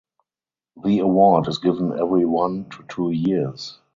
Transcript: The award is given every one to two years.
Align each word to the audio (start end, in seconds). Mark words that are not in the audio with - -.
The 0.83 0.97
award 0.97 1.47
is 1.47 1.59
given 1.59 1.91
every 1.99 2.25
one 2.25 2.67
to 2.71 2.83
two 2.89 3.11
years. 3.11 3.77